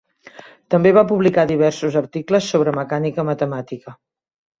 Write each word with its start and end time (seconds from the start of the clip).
També 0.75 0.93
va 0.97 1.03
publicar 1.11 1.43
diversos 1.51 1.97
articles 2.01 2.47
sobre 2.53 2.73
mecànica 2.79 3.27
matemàtica. 3.29 3.95